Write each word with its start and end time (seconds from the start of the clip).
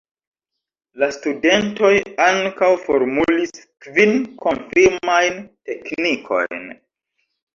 La 1.01 1.09
studentoj 1.17 1.91
ankaŭ 2.27 2.69
formulis 2.85 3.53
kvin 3.87 4.15
"konfirmajn 4.45 5.37
teknikojn". 5.71 6.65